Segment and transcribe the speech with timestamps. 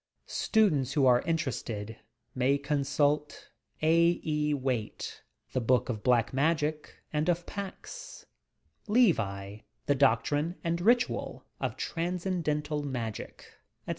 [0.25, 1.97] (Students who are interested
[2.33, 3.49] may con sult:—
[3.83, 4.19] A.
[4.25, 4.51] E.
[4.51, 5.21] Waite,
[5.53, 8.25] "The Book of Black Magic and of Pacts";
[8.87, 13.45] Levi, "The Doctrine and Ritual of Transcen dental Magic,"
[13.83, 13.89] etc.)